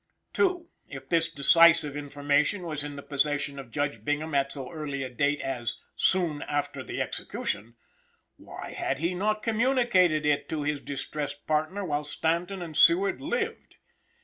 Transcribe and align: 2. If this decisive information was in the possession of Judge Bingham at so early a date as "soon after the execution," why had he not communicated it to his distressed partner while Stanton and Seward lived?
2. 0.33 0.67
If 0.87 1.09
this 1.09 1.31
decisive 1.31 1.95
information 1.95 2.63
was 2.63 2.83
in 2.83 2.95
the 2.95 3.03
possession 3.03 3.59
of 3.59 3.69
Judge 3.69 4.03
Bingham 4.03 4.33
at 4.33 4.51
so 4.51 4.71
early 4.71 5.03
a 5.03 5.11
date 5.11 5.39
as 5.41 5.77
"soon 5.95 6.41
after 6.41 6.81
the 6.81 6.99
execution," 6.99 7.75
why 8.35 8.71
had 8.71 8.97
he 8.97 9.13
not 9.13 9.43
communicated 9.43 10.25
it 10.25 10.49
to 10.49 10.63
his 10.63 10.79
distressed 10.81 11.45
partner 11.45 11.85
while 11.85 12.03
Stanton 12.03 12.63
and 12.63 12.75
Seward 12.75 13.21
lived? 13.21 13.75